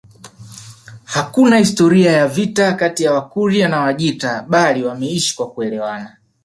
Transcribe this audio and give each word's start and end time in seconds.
Hakuna 1.05 1.57
historia 1.57 2.11
ya 2.11 2.27
vita 2.27 2.73
kati 2.73 3.03
ya 3.03 3.13
Wakurya 3.13 3.69
na 3.69 3.79
Wajita 3.81 4.43
bali 4.49 4.83
wameishi 4.83 5.35
kwa 5.35 5.49
kuelewana 5.51 6.17